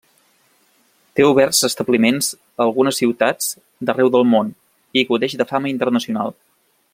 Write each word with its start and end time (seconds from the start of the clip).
Té 1.19 1.25
oberts 1.31 1.59
establiments 1.69 2.29
a 2.39 2.63
algunes 2.65 3.01
ciutats 3.03 3.51
d'arreu 3.91 4.11
del 4.17 4.27
món 4.33 4.51
i 4.99 5.05
gaudeix 5.11 5.37
de 5.43 5.49
fama 5.53 5.75
internacional. 5.75 6.35